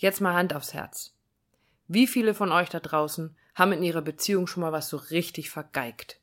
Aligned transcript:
Jetzt 0.00 0.22
mal 0.22 0.32
Hand 0.32 0.54
aufs 0.54 0.72
Herz. 0.72 1.14
Wie 1.86 2.06
viele 2.06 2.32
von 2.32 2.52
euch 2.52 2.70
da 2.70 2.80
draußen 2.80 3.36
haben 3.54 3.72
in 3.72 3.82
ihrer 3.82 4.00
Beziehung 4.00 4.46
schon 4.46 4.62
mal 4.62 4.72
was 4.72 4.88
so 4.88 4.96
richtig 4.96 5.50
vergeigt? 5.50 6.20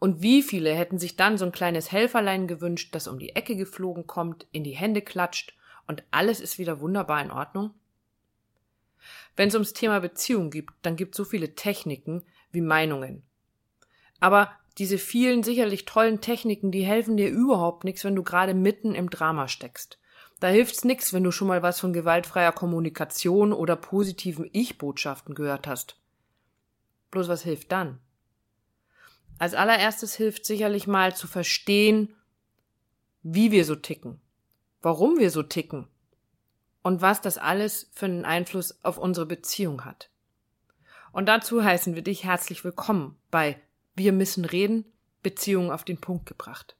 Und 0.00 0.20
wie 0.20 0.42
viele 0.42 0.74
hätten 0.74 0.98
sich 0.98 1.14
dann 1.14 1.38
so 1.38 1.44
ein 1.44 1.52
kleines 1.52 1.92
Helferlein 1.92 2.48
gewünscht, 2.48 2.92
das 2.96 3.06
um 3.06 3.20
die 3.20 3.36
Ecke 3.36 3.54
geflogen 3.54 4.08
kommt, 4.08 4.48
in 4.50 4.64
die 4.64 4.72
Hände 4.72 5.00
klatscht 5.00 5.56
und 5.86 6.02
alles 6.10 6.40
ist 6.40 6.58
wieder 6.58 6.80
wunderbar 6.80 7.22
in 7.22 7.30
Ordnung? 7.30 7.72
Wenn 9.36 9.46
es 9.46 9.54
ums 9.54 9.74
Thema 9.74 10.00
Beziehung 10.00 10.50
gibt, 10.50 10.72
dann 10.82 10.96
gibt 10.96 11.14
es 11.14 11.18
so 11.18 11.24
viele 11.24 11.54
Techniken 11.54 12.24
wie 12.50 12.62
Meinungen. 12.62 13.22
Aber 14.18 14.50
diese 14.76 14.98
vielen 14.98 15.44
sicherlich 15.44 15.84
tollen 15.84 16.20
Techniken, 16.20 16.72
die 16.72 16.82
helfen 16.82 17.16
dir 17.16 17.30
überhaupt 17.30 17.84
nichts, 17.84 18.02
wenn 18.02 18.16
du 18.16 18.24
gerade 18.24 18.54
mitten 18.54 18.96
im 18.96 19.08
Drama 19.08 19.46
steckst. 19.46 20.00
Da 20.40 20.48
hilft's 20.48 20.84
nix, 20.84 21.12
wenn 21.12 21.24
du 21.24 21.32
schon 21.32 21.48
mal 21.48 21.62
was 21.62 21.80
von 21.80 21.92
gewaltfreier 21.92 22.52
Kommunikation 22.52 23.52
oder 23.52 23.74
positiven 23.74 24.48
Ich-Botschaften 24.52 25.34
gehört 25.34 25.66
hast. 25.66 25.96
Bloß 27.10 27.28
was 27.28 27.42
hilft 27.42 27.72
dann? 27.72 27.98
Als 29.38 29.54
allererstes 29.54 30.14
hilft 30.14 30.44
sicherlich 30.44 30.86
mal 30.86 31.14
zu 31.14 31.26
verstehen, 31.26 32.14
wie 33.22 33.50
wir 33.50 33.64
so 33.64 33.74
ticken, 33.74 34.20
warum 34.80 35.18
wir 35.18 35.30
so 35.30 35.42
ticken 35.42 35.88
und 36.82 37.02
was 37.02 37.20
das 37.20 37.38
alles 37.38 37.90
für 37.92 38.06
einen 38.06 38.24
Einfluss 38.24 38.78
auf 38.84 38.98
unsere 38.98 39.26
Beziehung 39.26 39.84
hat. 39.84 40.10
Und 41.12 41.26
dazu 41.26 41.64
heißen 41.64 41.94
wir 41.94 42.02
dich 42.02 42.24
herzlich 42.24 42.64
willkommen 42.64 43.16
bei 43.30 43.60
Wir 43.96 44.12
müssen 44.12 44.44
reden, 44.44 44.84
Beziehungen 45.22 45.70
auf 45.70 45.84
den 45.84 46.00
Punkt 46.00 46.26
gebracht. 46.26 46.76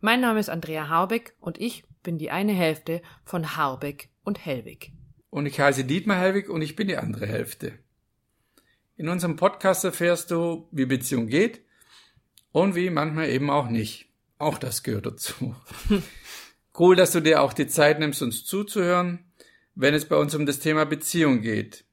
Mein 0.00 0.20
Name 0.20 0.40
ist 0.40 0.50
Andrea 0.50 0.88
Harbeck 0.88 1.34
und 1.40 1.58
ich 1.58 1.84
bin 2.06 2.18
die 2.18 2.30
eine 2.30 2.52
Hälfte 2.52 3.02
von 3.24 3.56
Harbeck 3.56 4.10
und 4.22 4.46
Hellwig. 4.46 4.92
Und 5.28 5.44
ich 5.44 5.58
heiße 5.58 5.84
Dietmar 5.84 6.16
Hellwig 6.16 6.48
und 6.48 6.62
ich 6.62 6.76
bin 6.76 6.86
die 6.86 6.96
andere 6.96 7.26
Hälfte. 7.26 7.72
In 8.96 9.08
unserem 9.08 9.34
Podcast 9.34 9.84
erfährst 9.84 10.30
du, 10.30 10.68
wie 10.70 10.86
Beziehung 10.86 11.26
geht 11.26 11.62
und 12.52 12.76
wie 12.76 12.90
manchmal 12.90 13.28
eben 13.28 13.50
auch 13.50 13.68
nicht. 13.68 14.08
Auch 14.38 14.56
das 14.56 14.84
gehört 14.84 15.06
dazu. 15.06 15.56
cool, 16.78 16.94
dass 16.94 17.10
du 17.10 17.20
dir 17.20 17.42
auch 17.42 17.52
die 17.52 17.66
Zeit 17.66 17.98
nimmst, 17.98 18.22
uns 18.22 18.44
zuzuhören, 18.44 19.24
wenn 19.74 19.92
es 19.92 20.04
bei 20.04 20.16
uns 20.16 20.32
um 20.36 20.46
das 20.46 20.60
Thema 20.60 20.86
Beziehung 20.86 21.40
geht. 21.40 21.86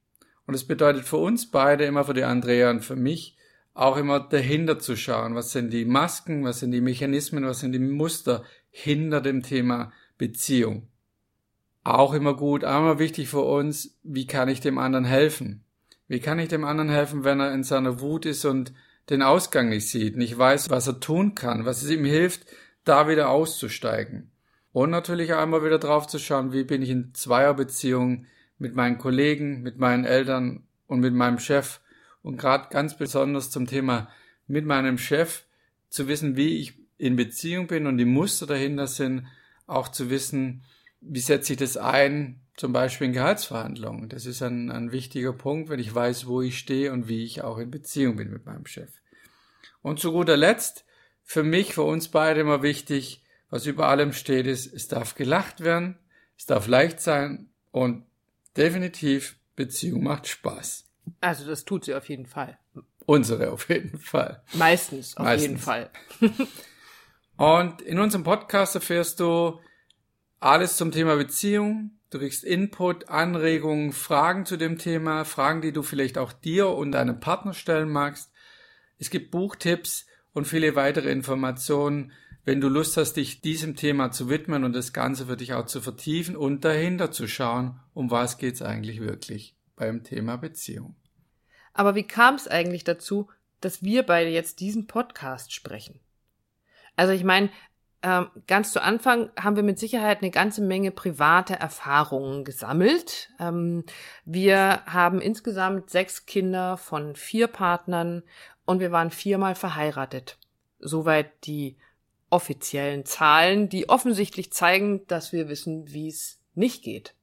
Und 0.46 0.54
es 0.54 0.68
bedeutet 0.68 1.06
für 1.06 1.18
uns 1.18 1.50
beide, 1.50 1.86
immer 1.86 2.06
für 2.06 2.14
die 2.14 2.24
Andrea 2.24 2.70
und 2.70 2.86
für 2.86 2.96
mich, 2.96 3.36
auch 3.74 3.98
immer 3.98 4.20
dahinter 4.20 4.78
zu 4.78 4.96
schauen. 4.96 5.34
Was 5.34 5.54
sind 5.54 5.74
die 5.74 5.86
Masken, 5.86 6.44
was 6.44 6.60
sind 6.60 6.70
die 6.70 6.82
Mechanismen, 6.82 7.48
was 7.48 7.62
sind 7.62 7.72
die 7.72 7.80
Muster 7.80 8.44
hinter 8.70 9.20
dem 9.20 9.42
Thema 9.42 9.92
Beziehung. 10.18 10.88
Auch 11.84 12.14
immer 12.14 12.36
gut, 12.36 12.64
immer 12.64 13.00
wichtig 13.00 13.28
für 13.28 13.42
uns, 13.42 13.98
wie 14.04 14.26
kann 14.26 14.48
ich 14.48 14.62
dem 14.62 14.78
anderen 14.78 15.06
helfen? 15.06 15.64
Wie 16.08 16.20
kann 16.20 16.40
ich 16.40 16.48
dem 16.48 16.64
anderen 16.64 16.90
helfen, 16.90 17.24
wenn 17.24 17.40
er 17.40 17.54
in 17.54 17.64
seiner 17.64 18.00
Wut 18.00 18.26
ist 18.26 18.46
und 18.46 18.74
den 19.10 19.22
Ausgang 19.22 19.70
nicht 19.70 19.90
sieht, 19.90 20.16
nicht 20.16 20.38
weiß, 20.38 20.70
was 20.70 20.88
er 20.88 21.00
tun 21.00 21.36
kann, 21.36 21.66
was 21.66 21.84
es 21.84 21.90
ihm 21.90 22.06
hilft, 22.06 22.46
da 22.86 23.08
wieder 23.08 23.30
auszusteigen? 23.30 24.32
Und 24.72 24.90
natürlich 24.90 25.30
immer 25.30 25.64
wieder 25.64 25.78
drauf 25.78 26.08
zu 26.08 26.20
schauen, 26.20 26.52
wie 26.54 26.64
bin 26.64 26.82
ich 26.82 26.90
in 26.90 27.14
Zweierbeziehung 27.14 28.26
mit 28.58 28.76
meinen 28.76 28.98
Kollegen, 28.98 29.62
mit 29.62 29.78
meinen 29.78 30.06
Eltern 30.06 30.64
und 30.88 31.00
mit 31.00 31.14
meinem 31.14 31.40
Chef 31.40 31.82
und 32.22 32.38
gerade 32.38 32.70
ganz 32.70 32.98
besonders 32.98 33.52
zum 33.52 33.68
Thema 33.68 34.10
mit 34.48 34.66
meinem 34.66 34.98
Chef 34.98 35.44
zu 35.90 36.08
wissen, 36.08 36.36
wie 36.36 36.58
ich 36.60 36.80
in 36.98 37.16
Beziehung 37.16 37.68
bin 37.68 37.86
und 37.86 37.98
die 37.98 38.06
Muster 38.06 38.48
dahinter 38.48 38.88
sind, 38.88 39.28
auch 39.68 39.88
zu 39.90 40.10
wissen, 40.10 40.64
wie 41.02 41.20
setze 41.20 41.54
ich 41.54 41.60
das 41.60 41.78
ein, 41.78 42.42
zum 42.56 42.72
Beispiel 42.72 43.08
in 43.08 43.14
Gehaltsverhandlungen. 43.14 44.10
Das 44.10 44.26
ist 44.26 44.42
ein, 44.42 44.72
ein 44.72 44.92
wichtiger 44.92 45.34
Punkt, 45.34 45.70
wenn 45.70 45.80
ich 45.80 45.94
weiß, 45.94 46.28
wo 46.28 46.42
ich 46.42 46.58
stehe 46.58 46.92
und 46.92 47.08
wie 47.08 47.24
ich 47.24 47.42
auch 47.42 47.58
in 47.58 47.72
Beziehung 47.72 48.16
bin 48.16 48.32
mit 48.32 48.46
meinem 48.46 48.66
Chef. 48.66 48.92
Und 49.82 50.00
zu 50.00 50.12
guter 50.12 50.38
Letzt, 50.38 50.86
für 51.24 51.44
mich, 51.44 51.74
für 51.74 51.84
uns 51.84 52.10
beide 52.10 52.42
immer 52.42 52.62
wichtig, 52.62 53.24
was 53.50 53.66
über 53.66 53.88
allem 53.88 54.14
steht, 54.14 54.48
ist, 54.48 54.72
es 54.74 54.88
darf 54.88 55.16
gelacht 55.16 55.62
werden, 55.62 55.98
es 56.38 56.46
darf 56.46 56.68
leicht 56.68 57.00
sein 57.00 57.50
und 57.72 58.06
definitiv 58.56 59.38
Beziehung 59.56 60.04
macht 60.04 60.28
Spaß. 60.28 60.86
Also 61.22 61.46
das 61.46 61.66
tut 61.66 61.86
sie 61.86 61.96
auf 61.96 62.08
jeden 62.10 62.26
Fall. 62.26 62.58
Unsere 63.06 63.52
auf 63.52 63.68
jeden 63.70 64.00
Fall. 64.00 64.42
Meistens 64.54 65.18
auf 65.18 65.26
Meistens. 65.26 65.48
jeden 65.48 65.60
Fall. 65.60 65.90
Und 67.44 67.82
in 67.82 68.00
unserem 68.00 68.24
Podcast 68.24 68.74
erfährst 68.74 69.20
du 69.20 69.60
alles 70.40 70.78
zum 70.78 70.94
Thema 70.94 71.18
Beziehung. 71.18 71.92
Du 72.10 72.20
kriegst 72.20 72.46
Input, 72.46 73.10
Anregungen, 73.10 73.92
Fragen 73.92 74.46
zu 74.46 74.56
dem 74.56 74.78
Thema, 74.78 75.26
Fragen, 75.26 75.62
die 75.62 75.74
du 75.74 75.84
vielleicht 75.84 76.18
auch 76.18 76.32
dir 76.32 76.70
und 76.70 76.94
deinem 76.94 77.20
Partner 77.20 77.54
stellen 77.54 77.90
magst. 77.90 78.32
Es 78.98 79.10
gibt 79.10 79.32
Buchtipps 79.32 80.06
und 80.32 80.48
viele 80.48 80.78
weitere 80.78 81.12
Informationen, 81.12 82.14
wenn 82.46 82.62
du 82.62 82.70
Lust 82.70 82.96
hast, 82.96 83.18
dich 83.18 83.42
diesem 83.42 83.76
Thema 83.76 84.12
zu 84.12 84.30
widmen 84.30 84.64
und 84.64 84.72
das 84.72 84.94
Ganze 84.94 85.26
für 85.26 85.36
dich 85.36 85.54
auch 85.54 85.66
zu 85.66 85.82
vertiefen 85.82 86.38
und 86.38 86.64
dahinter 86.64 87.12
zu 87.12 87.28
schauen, 87.28 87.78
um 87.94 88.10
was 88.10 88.38
geht's 88.38 88.62
eigentlich 88.62 89.02
wirklich 89.02 89.58
beim 89.76 90.06
Thema 90.06 90.38
Beziehung. 90.38 90.96
Aber 91.74 91.94
wie 91.94 92.08
kam 92.08 92.36
es 92.36 92.48
eigentlich 92.48 92.86
dazu, 92.86 93.28
dass 93.60 93.84
wir 93.84 94.04
beide 94.04 94.30
jetzt 94.30 94.62
diesen 94.62 94.88
Podcast 94.88 95.52
sprechen? 95.52 96.00
Also 96.96 97.14
ich 97.14 97.24
meine, 97.24 97.50
ähm, 98.04 98.28
ganz 98.48 98.74
zu 98.74 98.82
Anfang 98.84 99.32
haben 99.40 99.56
wir 99.56 99.64
mit 99.64 99.80
Sicherheit 99.80 100.22
eine 100.22 100.30
ganze 100.30 100.62
Menge 100.62 100.92
private 100.92 101.54
Erfahrungen 101.54 102.44
gesammelt. 102.44 103.30
Ähm, 103.40 103.86
wir 104.26 104.84
haben 104.86 105.22
insgesamt 105.22 105.90
sechs 105.90 106.26
Kinder 106.26 106.78
von 106.78 107.16
vier 107.16 107.48
Partnern 107.48 108.24
und 108.66 108.82
wir 108.82 108.92
waren 108.92 109.10
viermal 109.10 109.56
verheiratet. 109.56 110.38
Soweit 110.80 111.32
die 111.46 111.78
offiziellen 112.30 113.06
Zahlen, 113.06 113.70
die 113.70 113.88
offensichtlich 113.88 114.52
zeigen, 114.52 115.08
dass 115.08 115.32
wir 115.32 115.48
wissen, 115.48 115.94
wie 115.94 116.10
es 116.10 116.42
nicht 116.56 116.84
geht. 116.84 117.14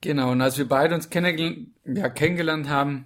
Genau, 0.00 0.32
und 0.32 0.40
als 0.40 0.58
wir 0.58 0.66
beide 0.66 0.94
uns 0.94 1.10
kenn 1.10 1.74
ja, 1.84 2.08
kennengelernt 2.08 2.68
haben, 2.68 3.04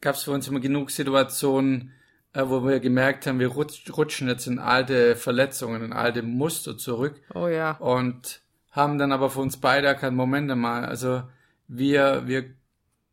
gab 0.00 0.16
es 0.16 0.22
für 0.22 0.32
uns 0.32 0.48
immer 0.48 0.60
genug 0.60 0.90
Situationen, 0.90 1.92
wo 2.34 2.64
wir 2.66 2.80
gemerkt 2.80 3.26
haben, 3.26 3.40
wir 3.40 3.48
rutschen 3.48 4.28
jetzt 4.28 4.46
in 4.46 4.58
alte 4.58 5.16
Verletzungen, 5.16 5.82
in 5.82 5.92
alte 5.92 6.22
Muster 6.22 6.76
zurück. 6.76 7.20
Oh 7.34 7.48
ja. 7.48 7.72
Und 7.78 8.42
haben 8.70 8.98
dann 8.98 9.12
aber 9.12 9.30
für 9.30 9.40
uns 9.40 9.56
beide 9.56 9.86
erkannt, 9.88 10.16
Moment 10.16 10.54
mal, 10.56 10.84
also 10.84 11.22
wir, 11.66 12.26
wir 12.26 12.44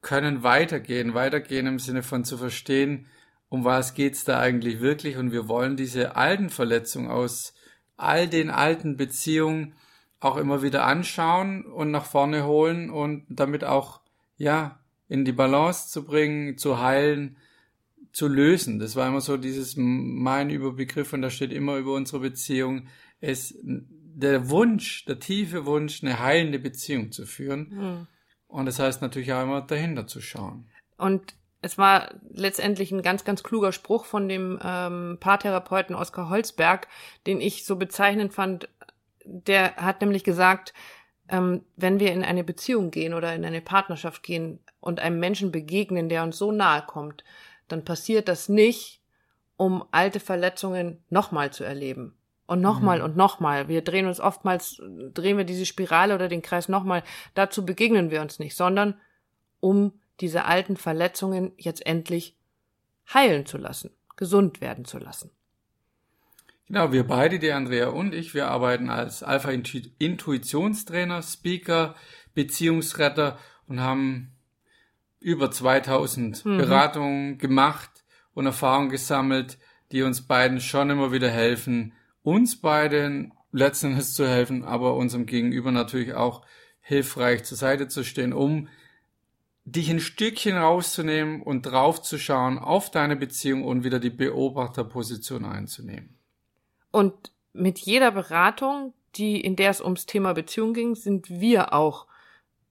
können 0.01 0.43
weitergehen, 0.43 1.13
weitergehen 1.13 1.65
im 1.65 1.79
Sinne 1.79 2.03
von 2.03 2.25
zu 2.25 2.37
verstehen, 2.37 3.07
um 3.49 3.63
was 3.63 3.93
geht's 3.93 4.23
da 4.23 4.39
eigentlich 4.39 4.81
wirklich 4.81 5.17
und 5.17 5.31
wir 5.31 5.47
wollen 5.47 5.77
diese 5.77 6.15
alten 6.15 6.49
Verletzungen 6.49 7.09
aus 7.09 7.53
all 7.97 8.27
den 8.27 8.49
alten 8.49 8.97
Beziehungen 8.97 9.73
auch 10.19 10.37
immer 10.37 10.61
wieder 10.61 10.85
anschauen 10.85 11.65
und 11.65 11.91
nach 11.91 12.05
vorne 12.05 12.45
holen 12.45 12.89
und 12.89 13.25
damit 13.29 13.63
auch, 13.63 14.01
ja, 14.37 14.79
in 15.07 15.23
die 15.23 15.31
Balance 15.31 15.89
zu 15.89 16.03
bringen, 16.03 16.57
zu 16.57 16.79
heilen, 16.79 17.37
zu 18.15 18.29
lösen. 18.29 18.79
Das 18.79 18.95
war 18.95 19.09
immer 19.09 19.19
so 19.19 19.35
dieses 19.35 19.75
mein 19.75 20.49
Überbegriff 20.49 21.11
und 21.11 21.21
da 21.21 21.29
steht 21.29 21.51
immer 21.51 21.75
über 21.75 21.93
unsere 21.93 22.21
Beziehung, 22.21 22.87
es 23.19 23.59
der 23.61 24.49
Wunsch, 24.49 25.03
der 25.03 25.19
tiefe 25.19 25.65
Wunsch, 25.65 26.01
eine 26.01 26.19
heilende 26.19 26.57
Beziehung 26.57 27.11
zu 27.11 27.25
führen. 27.25 27.67
Mhm. 27.69 28.07
Und 28.47 28.67
das 28.67 28.79
heißt 28.79 29.01
natürlich 29.01 29.33
auch 29.33 29.43
immer 29.43 29.61
dahinter 29.61 30.07
zu 30.07 30.21
schauen. 30.21 30.69
Und 30.97 31.35
es 31.61 31.77
war 31.77 32.09
letztendlich 32.29 32.93
ein 32.93 33.01
ganz, 33.01 33.25
ganz 33.25 33.43
kluger 33.43 33.73
Spruch 33.73 34.05
von 34.05 34.29
dem 34.29 34.59
ähm, 34.63 35.17
Paartherapeuten 35.19 35.93
Oskar 35.93 36.29
Holzberg, 36.29 36.87
den 37.27 37.41
ich 37.41 37.65
so 37.65 37.75
bezeichnend 37.75 38.33
fand. 38.33 38.69
Der 39.25 39.75
hat 39.75 39.99
nämlich 39.99 40.23
gesagt, 40.23 40.73
ähm, 41.27 41.65
wenn 41.75 41.99
wir 41.99 42.13
in 42.13 42.23
eine 42.23 42.45
Beziehung 42.45 42.91
gehen 42.91 43.13
oder 43.13 43.35
in 43.35 43.43
eine 43.43 43.59
Partnerschaft 43.59 44.23
gehen 44.23 44.59
und 44.79 45.01
einem 45.01 45.19
Menschen 45.19 45.51
begegnen, 45.51 46.07
der 46.07 46.23
uns 46.23 46.37
so 46.37 46.53
nahe 46.53 46.83
kommt, 46.83 47.25
dann 47.67 47.83
passiert 47.83 48.27
das 48.27 48.49
nicht, 48.49 49.01
um 49.57 49.85
alte 49.91 50.19
Verletzungen 50.19 51.03
nochmal 51.09 51.51
zu 51.51 51.63
erleben. 51.63 52.17
Und 52.47 52.61
nochmal 52.61 52.99
mhm. 52.99 53.05
und 53.05 53.17
nochmal. 53.17 53.69
Wir 53.69 53.81
drehen 53.81 54.05
uns 54.05 54.19
oftmals, 54.19 54.79
drehen 55.13 55.37
wir 55.37 55.45
diese 55.45 55.65
Spirale 55.65 56.13
oder 56.13 56.27
den 56.27 56.43
Kreis 56.43 56.69
nochmal. 56.69 57.01
Dazu 57.33 57.65
begegnen 57.65 58.11
wir 58.11 58.21
uns 58.21 58.37
nicht, 58.37 58.55
sondern 58.55 58.99
um 59.59 59.93
diese 60.19 60.45
alten 60.45 60.77
Verletzungen 60.77 61.53
jetzt 61.57 61.83
endlich 61.85 62.37
heilen 63.13 63.45
zu 63.45 63.57
lassen, 63.57 63.91
gesund 64.15 64.61
werden 64.61 64.85
zu 64.85 64.99
lassen. 64.99 65.31
Genau, 66.67 66.91
wir 66.91 67.05
beide, 67.05 67.37
die 67.39 67.51
Andrea 67.51 67.89
und 67.89 68.15
ich, 68.15 68.33
wir 68.33 68.47
arbeiten 68.47 68.89
als 68.89 69.21
Alpha-Intuitionstrainer, 69.21 71.21
Speaker, 71.21 71.93
Beziehungsretter 72.33 73.37
und 73.67 73.81
haben 73.81 74.34
über 75.25 75.49
2000 75.49 76.45
mhm. 76.45 76.57
Beratungen 76.59 77.37
gemacht 77.39 77.89
und 78.35 78.45
Erfahrungen 78.45 78.89
gesammelt, 78.89 79.57
die 79.91 80.03
uns 80.03 80.21
beiden 80.21 80.61
schon 80.61 80.91
immer 80.91 81.11
wieder 81.11 81.31
helfen, 81.31 81.93
uns 82.21 82.61
beiden 82.61 83.33
letztendlich 83.51 84.05
zu 84.05 84.27
helfen, 84.27 84.63
aber 84.63 84.95
unserem 84.95 85.25
Gegenüber 85.25 85.71
natürlich 85.71 86.13
auch 86.13 86.45
hilfreich 86.79 87.43
zur 87.43 87.57
Seite 87.57 87.87
zu 87.87 88.03
stehen, 88.03 88.33
um 88.33 88.67
dich 89.63 89.89
ein 89.89 89.99
Stückchen 89.99 90.57
rauszunehmen 90.57 91.41
und 91.41 91.63
draufzuschauen 91.63 92.59
auf 92.59 92.91
deine 92.91 93.15
Beziehung 93.15 93.63
und 93.63 93.83
wieder 93.83 93.97
die 93.97 94.11
Beobachterposition 94.11 95.43
einzunehmen. 95.43 96.19
Und 96.91 97.31
mit 97.51 97.79
jeder 97.79 98.11
Beratung, 98.11 98.93
die, 99.15 99.41
in 99.41 99.55
der 99.55 99.71
es 99.71 99.81
ums 99.81 100.05
Thema 100.05 100.33
Beziehung 100.33 100.75
ging, 100.75 100.93
sind 100.93 101.31
wir 101.31 101.73
auch 101.73 102.05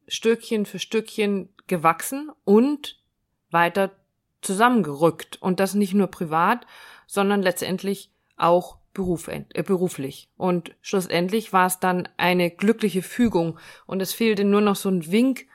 Stückchen 0.08 0.66
für 0.66 0.78
Stückchen 0.78 1.48
gewachsen 1.66 2.30
und 2.44 3.00
weiter 3.50 3.92
zusammengerückt. 4.42 5.40
Und 5.40 5.60
das 5.60 5.74
nicht 5.74 5.94
nur 5.94 6.08
privat, 6.08 6.66
sondern 7.06 7.42
letztendlich 7.42 8.10
auch 8.36 8.78
beruf, 8.92 9.28
äh, 9.28 9.44
beruflich. 9.62 10.28
Und 10.36 10.74
schlussendlich 10.80 11.52
war 11.52 11.66
es 11.66 11.80
dann 11.80 12.08
eine 12.16 12.50
glückliche 12.50 13.02
Fügung. 13.02 13.58
Und 13.86 14.00
es 14.00 14.12
fehlte 14.12 14.44
nur 14.44 14.60
noch 14.60 14.76
so 14.76 14.88
ein 14.88 15.10
Wink 15.10 15.46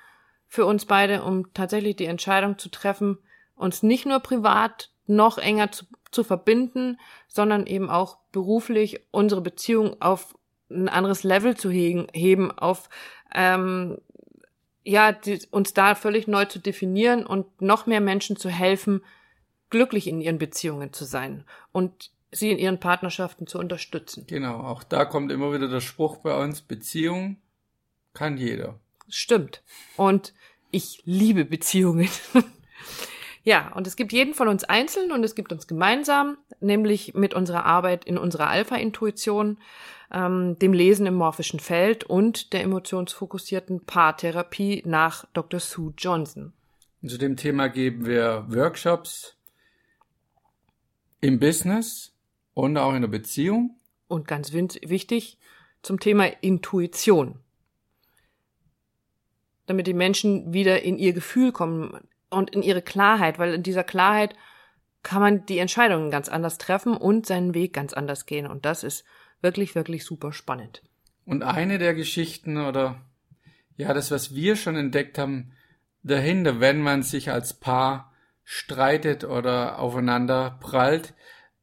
für 0.48 0.66
uns 0.66 0.86
beide, 0.86 1.24
um 1.24 1.54
tatsächlich 1.54 1.96
die 1.96 2.06
Entscheidung 2.06 2.58
zu 2.58 2.70
treffen, 2.70 3.18
uns 3.56 3.84
nicht 3.84 4.06
nur 4.06 4.20
privat 4.20 4.92
noch 5.06 5.38
enger 5.38 5.72
zu, 5.72 5.86
zu 6.12 6.24
verbinden, 6.24 7.00
sondern 7.28 7.66
eben 7.66 7.90
auch 7.90 8.18
beruflich 8.32 9.02
unsere 9.12 9.42
Beziehung 9.42 10.02
auf 10.02 10.36
ein 10.70 10.90
anderes 10.90 11.24
Level 11.24 11.58
zu 11.58 11.70
heben, 11.72 12.52
auf 12.52 12.90
ähm, 13.34 13.98
ja, 14.84 15.12
die, 15.12 15.40
uns 15.52 15.74
da 15.74 15.96
völlig 15.96 16.28
neu 16.28 16.46
zu 16.46 16.60
definieren 16.60 17.26
und 17.26 17.62
noch 17.62 17.86
mehr 17.86 18.02
Menschen 18.02 18.38
zu 18.38 18.50
helfen, 18.50 19.02
glücklich 19.70 20.08
in 20.08 20.22
ihren 20.22 20.38
Beziehungen 20.38 20.94
zu 20.94 21.06
sein 21.06 21.44
und 21.72 22.12
sie 22.32 22.52
in 22.52 22.58
ihren 22.58 22.80
Partnerschaften 22.80 23.48
zu 23.48 23.60
unterstützen. 23.60 24.26
Genau, 24.28 24.60
auch 24.60 24.84
da 24.84 25.06
kommt 25.06 25.32
immer 25.32 25.54
wieder 25.54 25.68
der 25.68 25.82
Spruch 25.82 26.18
bei 26.18 26.36
uns, 26.42 26.62
Beziehung 26.62 27.38
kann 28.14 28.38
jeder. 28.38 28.80
Stimmt. 29.08 29.64
Und 29.98 30.34
ich 30.72 31.02
liebe 31.06 31.46
Beziehungen. 31.46 32.10
ja, 33.44 33.72
und 33.74 33.88
es 33.88 33.96
gibt 33.96 34.12
jeden 34.12 34.34
von 34.34 34.48
uns 34.48 34.64
einzeln 34.64 35.12
und 35.12 35.24
es 35.24 35.36
gibt 35.36 35.52
uns 35.52 35.68
gemeinsam, 35.68 36.38
nämlich 36.60 37.14
mit 37.14 37.34
unserer 37.34 37.66
Arbeit 37.66 38.06
in 38.06 38.18
unserer 38.18 38.48
Alpha-Intuition 38.48 39.58
ähm, 40.12 40.58
dem 40.60 40.74
Lesen 40.74 41.06
im 41.06 41.14
morphischen 41.14 41.60
Feld 41.60 42.04
und 42.04 42.54
der 42.54 42.64
emotionsfokussierten 42.64 43.86
Paartherapie 43.86 44.84
nach 44.86 45.26
Dr. 45.34 45.60
Sue 45.60 45.94
Johnson. 45.98 46.54
zu 47.06 47.18
dem 47.18 47.38
Thema 47.38 47.70
geben 47.70 48.06
wir 48.06 48.46
Workshops 48.50 49.36
im 51.22 51.40
Business 51.40 52.14
und 52.54 52.78
auch 52.78 52.94
in 52.94 53.02
der 53.02 53.10
Beziehung. 53.10 53.78
Und 54.08 54.28
ganz 54.28 54.52
wichtig 54.52 55.38
zum 55.82 56.00
Thema 56.00 56.26
Intuition. 56.42 57.40
Damit 59.66 59.86
die 59.86 59.94
Menschen 59.94 60.52
wieder 60.52 60.82
in 60.82 60.98
ihr 60.98 61.14
Gefühl 61.14 61.52
kommen 61.52 62.10
und 62.30 62.52
in 62.52 62.62
ihre 62.62 62.82
Klarheit, 62.82 63.40
weil 63.40 63.54
in 63.54 63.64
dieser 63.64 63.84
Klarheit 63.84 64.36
kann 65.04 65.22
man 65.22 65.46
die 65.46 65.60
Entscheidungen 65.60 66.12
ganz 66.12 66.30
anders 66.30 66.58
treffen 66.58 66.96
und 66.96 67.26
seinen 67.26 67.54
Weg 67.54 67.74
ganz 67.74 67.94
anders 67.94 68.26
gehen. 68.26 68.48
Und 68.48 68.66
das 68.66 68.84
ist 68.84 69.06
wirklich, 69.42 69.76
wirklich 69.76 70.04
super 70.04 70.34
spannend. 70.34 70.84
Und 71.26 71.44
eine 71.44 71.78
der 71.78 71.94
Geschichten 71.94 72.58
oder 72.58 73.02
ja, 73.78 73.94
das, 73.94 74.12
was 74.12 74.36
wir 74.36 74.56
schon 74.56 74.76
entdeckt 74.76 75.18
haben, 75.18 75.54
dahinter, 76.04 76.60
wenn 76.60 76.82
man 76.82 77.04
sich 77.04 77.32
als 77.32 77.54
Paar 77.54 78.14
streitet 78.44 79.24
oder 79.24 79.80
aufeinander 79.80 80.58
prallt, 80.60 81.14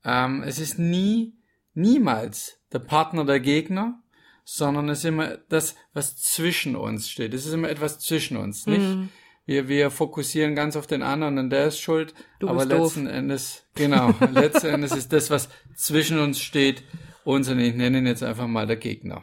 ähm, 0.05 0.43
es 0.43 0.59
ist 0.59 0.79
nie, 0.79 1.35
niemals 1.75 2.61
der 2.73 2.79
Partner 2.79 3.25
der 3.25 3.41
Gegner, 3.41 4.01
sondern 4.45 4.89
es 4.89 5.01
ist 5.01 5.07
immer 5.07 5.37
das, 5.49 5.75
was 5.93 6.17
zwischen 6.17 6.77
uns 6.77 7.11
steht. 7.11 7.35
Es 7.35 7.45
ist 7.45 7.53
immer 7.53 7.69
etwas 7.69 7.99
zwischen 7.99 8.37
uns, 8.37 8.67
nicht? 8.67 8.81
Mhm. 8.81 9.09
Wir, 9.47 9.69
wir 9.69 9.93
fokussieren 9.93 10.57
ganz 10.57 10.77
auf 10.77 10.89
den 10.89 11.03
anderen 11.03 11.39
und 11.39 11.51
der 11.51 11.69
ist 11.69 11.81
schuld, 11.81 12.15
du 12.41 12.49
aber 12.49 12.65
letzten 12.65 13.05
doof. 13.05 13.15
Endes, 13.15 13.65
genau, 13.75 14.13
letzten 14.33 14.67
Endes 14.67 14.95
ist 14.95 15.13
das, 15.13 15.31
was 15.31 15.49
zwischen 15.77 16.19
uns 16.19 16.41
steht, 16.41 16.83
uns 17.25 17.49
und 17.49 17.61
ich 17.61 17.75
nenne 17.75 17.99
ihn 17.99 18.07
jetzt 18.07 18.25
einfach 18.25 18.49
mal 18.49 18.67
der 18.67 18.77
Gegner. 18.77 19.23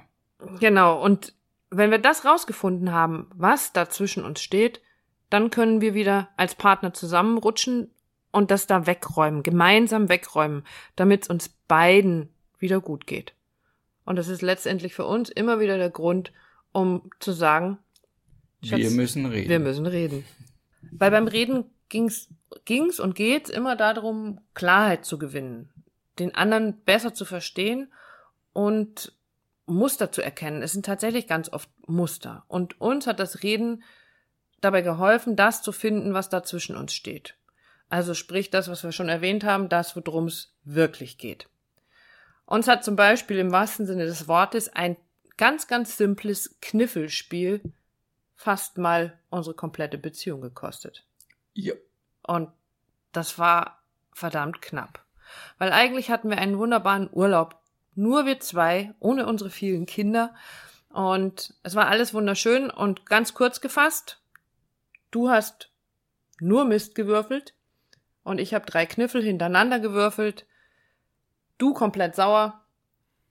Genau, 0.59 1.01
und 1.03 1.33
wenn 1.69 1.91
wir 1.91 1.99
das 1.99 2.23
rausgefunden 2.23 2.91
haben, 2.91 3.27
was 3.35 3.73
da 3.73 3.89
zwischen 3.89 4.23
uns 4.23 4.41
steht, 4.41 4.81
dann 5.29 5.49
können 5.49 5.81
wir 5.81 5.93
wieder 5.93 6.29
als 6.37 6.55
Partner 6.55 6.93
zusammenrutschen 6.93 7.91
und 8.31 8.49
das 8.49 8.65
da 8.65 8.87
wegräumen, 8.87 9.43
gemeinsam 9.43 10.07
wegräumen, 10.07 10.63
damit 10.95 11.23
es 11.23 11.29
uns 11.29 11.49
beiden 11.67 12.29
wieder 12.59 12.79
gut 12.79 13.07
geht. 13.07 13.33
Und 14.05 14.17
das 14.17 14.27
ist 14.27 14.41
letztendlich 14.41 14.93
für 14.93 15.05
uns 15.05 15.29
immer 15.29 15.59
wieder 15.59 15.77
der 15.77 15.89
Grund, 15.89 16.31
um 16.71 17.09
zu 17.19 17.31
sagen, 17.31 17.77
Schatz, 18.63 18.79
wir 18.79 18.91
müssen 18.91 19.25
reden. 19.25 19.49
Wir 19.49 19.59
müssen 19.59 19.85
reden. 19.85 20.25
Weil 20.91 21.11
beim 21.11 21.27
Reden 21.27 21.65
ging's, 21.89 22.29
ging's 22.65 22.99
und 22.99 23.15
geht's 23.15 23.49
immer 23.49 23.75
darum, 23.75 24.39
Klarheit 24.53 25.05
zu 25.05 25.17
gewinnen 25.17 25.69
den 26.19 26.35
anderen 26.35 26.81
besser 26.83 27.13
zu 27.13 27.25
verstehen 27.25 27.91
und 28.53 29.13
Muster 29.65 30.11
zu 30.11 30.21
erkennen. 30.21 30.61
Es 30.61 30.73
sind 30.73 30.85
tatsächlich 30.85 31.27
ganz 31.27 31.51
oft 31.51 31.69
Muster. 31.87 32.43
Und 32.47 32.79
uns 32.81 33.07
hat 33.07 33.19
das 33.19 33.43
Reden 33.43 33.83
dabei 34.61 34.81
geholfen, 34.81 35.35
das 35.35 35.61
zu 35.61 35.71
finden, 35.71 36.13
was 36.13 36.29
da 36.29 36.43
zwischen 36.43 36.75
uns 36.75 36.93
steht. 36.93 37.35
Also 37.89 38.13
sprich 38.13 38.49
das, 38.49 38.69
was 38.69 38.83
wir 38.83 38.91
schon 38.91 39.09
erwähnt 39.09 39.43
haben, 39.43 39.69
das, 39.69 39.95
worum 39.95 40.25
es 40.25 40.53
wirklich 40.63 41.17
geht. 41.17 41.47
Uns 42.45 42.67
hat 42.67 42.83
zum 42.83 42.95
Beispiel 42.95 43.37
im 43.37 43.51
wahrsten 43.51 43.85
Sinne 43.85 44.05
des 44.05 44.27
Wortes 44.27 44.69
ein 44.69 44.97
ganz, 45.37 45.67
ganz 45.67 45.97
simples 45.97 46.57
Kniffelspiel 46.61 47.61
fast 48.35 48.77
mal 48.77 49.17
unsere 49.29 49.55
komplette 49.55 49.97
Beziehung 49.97 50.41
gekostet. 50.41 51.05
Ja. 51.53 51.73
Und 52.23 52.49
das 53.11 53.37
war 53.37 53.79
verdammt 54.11 54.61
knapp. 54.61 55.03
Weil 55.57 55.71
eigentlich 55.71 56.09
hatten 56.09 56.29
wir 56.29 56.37
einen 56.37 56.57
wunderbaren 56.57 57.09
Urlaub. 57.11 57.59
Nur 57.95 58.25
wir 58.25 58.39
zwei, 58.39 58.93
ohne 58.99 59.25
unsere 59.25 59.49
vielen 59.49 59.85
Kinder. 59.85 60.33
Und 60.89 61.53
es 61.63 61.75
war 61.75 61.87
alles 61.87 62.13
wunderschön 62.13 62.69
und 62.69 63.05
ganz 63.05 63.33
kurz 63.33 63.61
gefasst. 63.61 64.21
Du 65.11 65.29
hast 65.29 65.69
nur 66.39 66.65
Mist 66.65 66.95
gewürfelt 66.95 67.53
und 68.23 68.39
ich 68.39 68.53
habe 68.53 68.65
drei 68.65 68.85
Kniffel 68.85 69.23
hintereinander 69.23 69.79
gewürfelt. 69.79 70.45
Du 71.57 71.73
komplett 71.73 72.15
sauer 72.15 72.63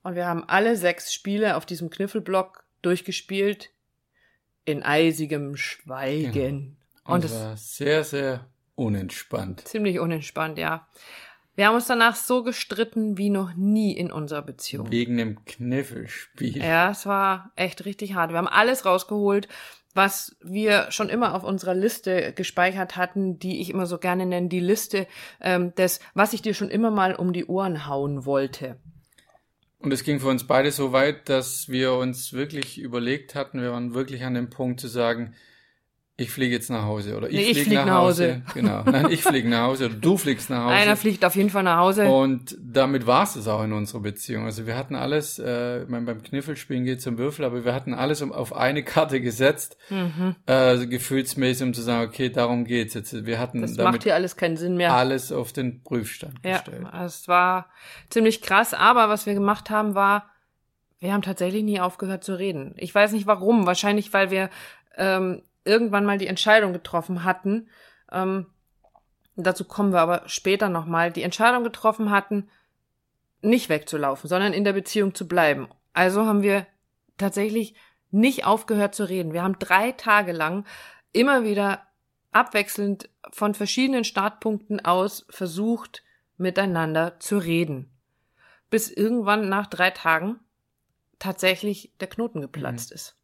und 0.01 0.15
wir 0.15 0.27
haben 0.27 0.47
alle 0.47 0.75
sechs 0.75 1.13
Spiele 1.13 1.55
auf 1.55 1.65
diesem 1.65 1.89
Kniffelblock 1.89 2.63
durchgespielt 2.81 3.72
in 4.65 4.83
eisigem 4.83 5.55
Schweigen. 5.55 6.31
Genau. 6.33 7.15
Und, 7.15 7.15
und 7.15 7.25
es 7.25 7.33
war 7.33 7.57
sehr, 7.57 8.03
sehr 8.03 8.47
unentspannt. 8.75 9.67
Ziemlich 9.67 9.99
unentspannt, 9.99 10.57
ja. 10.57 10.87
Wir 11.55 11.67
haben 11.67 11.75
uns 11.75 11.85
danach 11.85 12.15
so 12.15 12.43
gestritten 12.43 13.17
wie 13.17 13.29
noch 13.29 13.53
nie 13.53 13.91
in 13.95 14.11
unserer 14.11 14.41
Beziehung. 14.41 14.89
Wegen 14.89 15.17
dem 15.17 15.45
Kniffelspiel. 15.45 16.57
Ja, 16.57 16.89
es 16.89 17.05
war 17.05 17.51
echt 17.55 17.85
richtig 17.85 18.15
hart. 18.15 18.31
Wir 18.31 18.39
haben 18.39 18.47
alles 18.47 18.85
rausgeholt, 18.85 19.47
was 19.93 20.35
wir 20.41 20.89
schon 20.89 21.09
immer 21.09 21.35
auf 21.35 21.43
unserer 21.43 21.75
Liste 21.75 22.33
gespeichert 22.33 22.97
hatten, 22.97 23.37
die 23.37 23.61
ich 23.61 23.69
immer 23.69 23.85
so 23.85 23.99
gerne 23.99 24.25
nenne, 24.25 24.47
die 24.47 24.59
Liste 24.59 25.05
ähm, 25.41 25.75
des, 25.75 25.99
was 26.15 26.33
ich 26.33 26.41
dir 26.41 26.55
schon 26.55 26.69
immer 26.69 26.89
mal 26.89 27.13
um 27.13 27.33
die 27.33 27.45
Ohren 27.45 27.85
hauen 27.87 28.25
wollte. 28.25 28.77
Und 29.83 29.91
es 29.91 30.05
ging 30.05 30.21
für 30.21 30.29
uns 30.29 30.47
beide 30.47 30.71
so 30.71 30.93
weit, 30.93 31.27
dass 31.27 31.67
wir 31.67 31.91
uns 31.91 32.31
wirklich 32.31 32.79
überlegt 32.79 33.35
hatten, 33.35 33.61
wir 33.61 33.73
waren 33.73 33.93
wirklich 33.93 34.23
an 34.23 34.33
dem 34.33 34.49
Punkt 34.49 34.79
zu 34.79 34.87
sagen, 34.87 35.35
ich 36.15 36.29
fliege 36.29 36.53
jetzt 36.53 36.69
nach 36.69 36.83
Hause 36.83 37.17
oder 37.17 37.27
ich, 37.27 37.35
nee, 37.35 37.43
fliege 37.45 37.61
flieg 37.61 37.73
nach, 37.79 37.85
nach 37.87 37.95
Hause. 37.95 38.35
Hause. 38.35 38.41
Genau. 38.53 38.83
Nein, 38.83 39.07
ich 39.09 39.23
fliege 39.23 39.49
nach 39.49 39.63
Hause 39.63 39.85
oder 39.87 39.95
du 39.95 40.17
fliegst 40.17 40.51
nach 40.51 40.65
Hause. 40.65 40.75
Einer 40.75 40.95
fliegt 40.95 41.25
auf 41.25 41.35
jeden 41.35 41.49
Fall 41.49 41.63
nach 41.63 41.77
Hause. 41.77 42.05
Und 42.05 42.55
damit 42.61 43.07
war 43.07 43.23
es 43.23 43.47
auch 43.47 43.63
in 43.63 43.73
unserer 43.73 44.01
Beziehung. 44.01 44.45
Also 44.45 44.67
wir 44.67 44.77
hatten 44.77 44.93
alles, 44.93 45.39
äh, 45.39 45.81
ich 45.81 45.89
meine, 45.89 46.05
beim 46.05 46.21
Kniffelspielen 46.21 46.85
geht 46.85 46.99
es 46.99 47.07
um 47.07 47.17
Würfel, 47.17 47.45
aber 47.45 47.65
wir 47.65 47.73
hatten 47.73 47.95
alles 47.95 48.21
auf 48.21 48.55
eine 48.55 48.83
Karte 48.83 49.21
gesetzt, 49.21 49.75
mhm. 49.89 50.35
äh, 50.45 50.85
gefühlsmäßig, 50.85 51.65
um 51.65 51.73
zu 51.73 51.81
sagen, 51.81 52.07
okay, 52.07 52.29
darum 52.29 52.65
geht's 52.65 52.93
jetzt. 52.93 53.25
Wir 53.25 53.39
hatten 53.39 53.61
das 53.61 53.73
damit 53.73 53.93
macht 53.93 54.03
hier 54.03 54.13
alles 54.13 54.35
keinen 54.35 54.57
Sinn 54.57 54.77
mehr. 54.77 54.93
Alles 54.93 55.31
auf 55.31 55.51
den 55.51 55.81
Prüfstand 55.81 56.35
ja, 56.45 56.57
gestellt. 56.57 56.83
Ja, 56.83 57.05
es 57.05 57.27
war 57.27 57.71
ziemlich 58.11 58.43
krass, 58.43 58.75
aber 58.75 59.09
was 59.09 59.25
wir 59.25 59.33
gemacht 59.33 59.71
haben, 59.71 59.95
war, 59.95 60.29
wir 60.99 61.11
haben 61.11 61.23
tatsächlich 61.23 61.63
nie 61.63 61.79
aufgehört 61.79 62.23
zu 62.23 62.37
reden. 62.37 62.75
Ich 62.77 62.93
weiß 62.93 63.13
nicht 63.13 63.25
warum. 63.25 63.65
Wahrscheinlich, 63.65 64.13
weil 64.13 64.29
wir 64.29 64.51
ähm, 64.95 65.41
irgendwann 65.65 66.05
mal 66.05 66.17
die 66.17 66.27
Entscheidung 66.27 66.73
getroffen 66.73 67.23
hatten, 67.23 67.69
ähm, 68.11 68.47
dazu 69.35 69.65
kommen 69.65 69.93
wir 69.93 70.01
aber 70.01 70.23
später 70.27 70.69
nochmal, 70.69 71.11
die 71.11 71.23
Entscheidung 71.23 71.63
getroffen 71.63 72.11
hatten, 72.11 72.49
nicht 73.41 73.69
wegzulaufen, 73.69 74.29
sondern 74.29 74.53
in 74.53 74.63
der 74.63 74.73
Beziehung 74.73 75.15
zu 75.15 75.27
bleiben. 75.27 75.67
Also 75.93 76.25
haben 76.25 76.43
wir 76.43 76.65
tatsächlich 77.17 77.75
nicht 78.11 78.45
aufgehört 78.45 78.95
zu 78.95 79.07
reden. 79.09 79.33
Wir 79.33 79.43
haben 79.43 79.59
drei 79.59 79.91
Tage 79.91 80.31
lang 80.31 80.65
immer 81.11 81.43
wieder 81.43 81.81
abwechselnd 82.31 83.09
von 83.31 83.53
verschiedenen 83.53 84.03
Startpunkten 84.03 84.83
aus 84.83 85.25
versucht, 85.29 86.03
miteinander 86.37 87.19
zu 87.19 87.37
reden. 87.37 87.91
Bis 88.69 88.89
irgendwann 88.89 89.49
nach 89.49 89.67
drei 89.67 89.91
Tagen 89.91 90.39
tatsächlich 91.19 91.93
der 91.99 92.07
Knoten 92.07 92.41
geplatzt 92.41 92.91
mhm. 92.91 92.95
ist. 92.95 93.15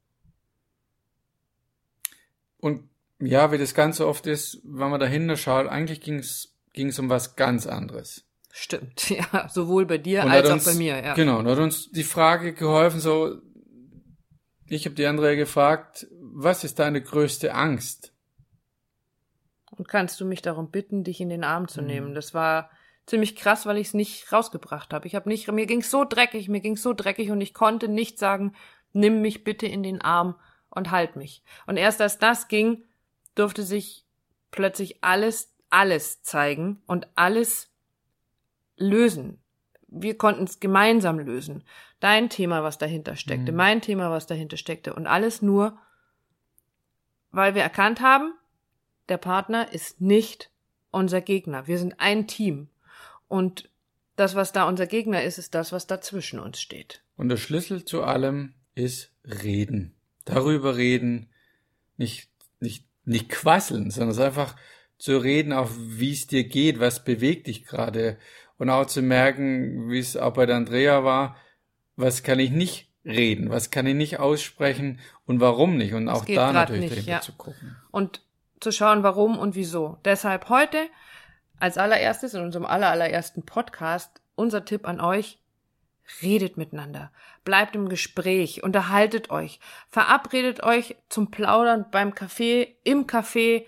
Und 2.60 2.90
ja, 3.20 3.52
wie 3.52 3.58
das 3.58 3.74
ganz 3.74 3.98
so 3.98 4.08
oft 4.08 4.28
ist, 4.28 4.62
wenn 4.64 4.90
man 4.90 5.00
dahinter 5.00 5.36
schaut, 5.38 5.68
eigentlich 5.68 6.02
ging 6.02 6.20
es 6.20 7.00
um 7.00 7.10
was 7.10 7.36
ganz 7.36 7.68
anderes. 7.68 8.26
Stimmt, 8.52 9.10
ja, 9.10 9.48
sowohl 9.50 9.86
bei 9.86 9.98
dir 9.98 10.24
Und 10.24 10.32
als 10.32 10.44
hat 10.44 10.50
auch 10.50 10.54
uns, 10.56 10.66
bei 10.66 10.74
mir, 10.74 11.04
ja. 11.04 11.14
Genau, 11.14 11.40
und 11.40 11.48
hat 11.48 11.60
uns 11.60 11.92
die 11.92 12.04
Frage 12.04 12.54
geholfen, 12.54 13.00
so, 13.00 13.38
ich 14.68 14.86
habe 14.86 14.96
die 14.96 15.06
Andrea 15.06 15.36
gefragt, 15.36 16.08
was 16.22 16.64
ist 16.64 16.80
deine 16.80 17.02
größte 17.02 17.54
Angst? 17.54 18.14
Und 19.72 19.88
kannst 19.88 20.20
du 20.20 20.26
mich 20.26 20.42
darum 20.42 20.72
bitten, 20.72 21.04
dich 21.04 21.22
in 21.22 21.30
den 21.30 21.44
Arm 21.44 21.64
Mhm. 21.64 21.68
zu 21.68 21.82
nehmen? 21.82 22.16
Das 22.16 22.34
war 22.34 22.70
ziemlich 23.06 23.36
krass, 23.36 23.66
weil 23.66 23.78
ich 23.78 23.88
es 23.88 23.94
nicht 23.94 24.32
rausgebracht 24.32 24.94
habe. 24.94 25.08
Ich 25.08 25.16
habe 25.16 25.30
nicht, 25.30 25.50
mir 25.52 25.66
ging's 25.66 25.90
so 25.90 26.06
dreckig, 26.06 26.50
mir 26.50 26.60
ging's 26.60 26.84
so 26.84 26.94
dreckig 26.94 27.32
und 27.32 27.42
ich 27.42 27.54
konnte 27.54 27.88
nicht 27.88 28.20
sagen, 28.20 28.54
nimm 28.94 29.22
mich 29.22 29.44
bitte 29.44 29.68
in 29.68 29.84
den 29.84 30.02
Arm 30.02 30.36
und 30.70 30.92
halt 30.92 31.16
mich. 31.16 31.44
Und 31.68 31.78
erst 31.78 32.02
als 32.02 32.18
das 32.20 32.48
ging, 32.48 32.84
durfte 33.36 33.64
sich 33.64 34.06
plötzlich 34.52 35.04
alles, 35.04 35.54
alles 35.70 36.22
zeigen 36.24 36.82
und 36.88 37.08
alles 37.16 37.70
lösen. 38.78 39.40
Wir 39.88 40.18
konnten 40.18 40.44
es 40.44 40.60
gemeinsam 40.60 41.20
lösen. 41.20 41.64
Dein 42.00 42.30
Thema, 42.30 42.64
was 42.64 42.78
dahinter 42.78 43.16
steckte, 43.16 43.52
Mhm. 43.52 43.58
mein 43.58 43.82
Thema, 43.82 44.12
was 44.12 44.28
dahinter 44.28 44.58
steckte 44.58 44.94
und 44.94 45.08
alles 45.08 45.42
nur, 45.42 45.78
weil 47.32 47.56
wir 47.56 47.62
erkannt 47.62 48.02
haben, 48.02 48.34
der 49.10 49.18
Partner 49.18 49.72
ist 49.74 50.02
nicht 50.02 50.52
unser 50.92 51.22
Gegner. 51.22 51.68
Wir 51.68 51.78
sind 51.78 52.00
ein 52.00 52.28
Team. 52.28 52.70
Und 53.28 53.70
das, 54.16 54.36
was 54.36 54.52
da 54.52 54.68
unser 54.68 54.88
Gegner 54.88 55.24
ist, 55.24 55.38
ist 55.38 55.56
das, 55.56 55.72
was 55.72 55.88
dazwischen 55.88 56.40
uns 56.40 56.60
steht. 56.62 57.02
Und 57.16 57.30
der 57.30 57.38
Schlüssel 57.38 57.86
zu 57.86 58.04
allem 58.04 58.54
ist 58.76 59.12
reden. 59.24 59.96
Darüber 60.26 60.78
reden, 60.78 61.30
nicht, 61.98 62.30
nicht, 62.60 62.86
nicht 63.06 63.30
quasseln, 63.30 63.92
sondern 63.92 64.12
es 64.12 64.20
einfach 64.20 64.56
zu 64.98 65.18
reden, 65.18 65.54
auch 65.54 65.70
wie 65.78 66.12
es 66.12 66.28
dir 66.28 66.44
geht, 66.44 66.80
was 66.80 67.04
bewegt 67.04 67.48
dich 67.48 67.66
gerade. 67.66 68.18
Und 68.58 68.70
auch 68.70 68.86
zu 68.86 69.02
merken, 69.02 69.90
wie 69.90 70.00
es 70.00 70.18
auch 70.18 70.34
bei 70.34 70.46
der 70.46 70.58
Andrea 70.58 71.04
war, 71.04 71.38
was 71.96 72.24
kann 72.24 72.40
ich 72.40 72.52
nicht 72.52 72.90
reden, 73.06 73.50
was 73.50 73.72
kann 73.72 73.88
ich 73.88 73.96
nicht 73.96 74.20
aussprechen 74.20 75.00
und 75.26 75.40
warum 75.40 75.78
nicht. 75.78 75.94
Und 75.94 76.10
auch 76.10 76.26
da 76.26 76.52
natürlich 76.52 76.92
nicht, 76.92 77.08
ja. 77.08 77.22
zu 77.22 77.34
gucken. 77.34 77.78
Und 77.92 78.22
zu 78.60 78.72
schauen, 78.72 79.04
warum 79.04 79.38
und 79.38 79.56
wieso. 79.56 79.98
Deshalb 80.04 80.50
heute 80.50 80.78
als 81.60 81.78
allererstes 81.78 82.34
in 82.34 82.42
unserem 82.42 82.66
allerallerersten 82.66 83.44
Podcast 83.46 84.22
unser 84.36 84.66
Tipp 84.66 84.88
an 84.88 85.00
euch. 85.00 85.40
Redet 86.22 86.58
miteinander. 86.58 87.12
Bleibt 87.44 87.76
im 87.76 87.90
Gespräch. 87.90 88.64
Unterhaltet 88.64 89.30
euch. 89.30 89.60
Verabredet 89.90 90.64
euch 90.64 90.96
zum 91.10 91.32
Plaudern 91.32 91.86
beim 91.92 92.12
Café, 92.12 92.76
im 92.84 93.06
Café, 93.06 93.66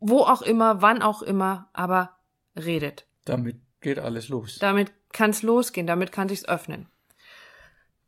wo 0.00 0.20
auch 0.20 0.42
immer, 0.42 0.82
wann 0.82 1.02
auch 1.02 1.22
immer, 1.22 1.68
aber 1.72 2.16
redet. 2.56 3.06
Damit 3.24 3.60
geht 3.80 3.98
alles 3.98 4.28
los. 4.28 4.58
Damit 4.58 4.92
kann's 5.12 5.42
losgehen, 5.42 5.86
damit 5.86 6.12
kann 6.12 6.28
sich's 6.28 6.46
öffnen. 6.46 6.88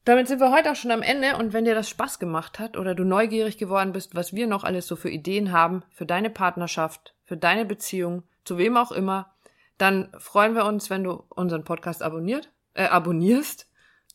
Damit 0.04 0.28
sind 0.28 0.40
wir 0.40 0.52
heute 0.52 0.70
auch 0.70 0.76
schon 0.76 0.90
am 0.90 1.00
Ende 1.00 1.36
und 1.36 1.54
wenn 1.54 1.64
dir 1.64 1.74
das 1.74 1.88
Spaß 1.88 2.18
gemacht 2.18 2.58
hat 2.58 2.76
oder 2.76 2.94
du 2.94 3.04
neugierig 3.04 3.56
geworden 3.56 3.92
bist, 3.92 4.14
was 4.14 4.34
wir 4.34 4.46
noch 4.46 4.62
alles 4.62 4.86
so 4.86 4.96
für 4.96 5.08
Ideen 5.08 5.50
haben 5.50 5.82
für 5.90 6.04
deine 6.04 6.28
Partnerschaft, 6.28 7.14
für 7.24 7.38
deine 7.38 7.64
Beziehung, 7.64 8.22
zu 8.44 8.58
wem 8.58 8.76
auch 8.76 8.92
immer, 8.92 9.34
dann 9.78 10.12
freuen 10.18 10.54
wir 10.54 10.66
uns, 10.66 10.90
wenn 10.90 11.04
du 11.04 11.24
unseren 11.30 11.64
Podcast 11.64 12.02
abonniert, 12.02 12.50
äh, 12.74 12.84
abonnierst 12.84 13.68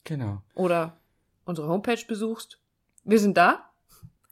Genau. 0.04 0.42
oder 0.56 0.98
unsere 1.46 1.68
Homepage 1.68 2.04
besuchst. 2.08 2.60
Wir 3.04 3.20
sind 3.20 3.36
da. 3.38 3.66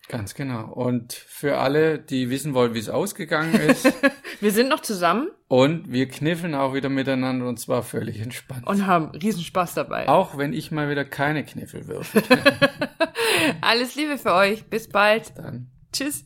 Ganz 0.09 0.35
genau. 0.35 0.71
Und 0.71 1.11
für 1.13 1.57
alle, 1.57 1.99
die 1.99 2.29
wissen 2.29 2.53
wollen, 2.53 2.73
wie 2.73 2.79
es 2.79 2.87
ausgegangen 2.89 3.53
ist, 3.55 3.85
Wir 4.39 4.51
sind 4.51 4.69
noch 4.69 4.81
zusammen 4.81 5.29
und 5.47 5.91
wir 5.91 6.07
kniffeln 6.07 6.53
auch 6.53 6.73
wieder 6.75 6.89
miteinander 6.89 7.47
und 7.47 7.59
zwar 7.59 7.81
völlig 7.81 8.19
entspannt. 8.21 8.67
und 8.67 8.85
haben 8.85 9.09
Riesenspaß 9.09 9.73
dabei. 9.73 10.07
Auch 10.07 10.37
wenn 10.37 10.53
ich 10.53 10.69
mal 10.71 10.89
wieder 10.91 11.03
keine 11.05 11.43
Kniffel 11.43 11.87
würfe, 11.87 12.21
Alles 13.61 13.95
Liebe 13.95 14.17
für 14.19 14.33
euch. 14.33 14.65
Bis 14.65 14.87
bald. 14.87 15.33
dann 15.37 15.71
Tschüss. 15.91 16.23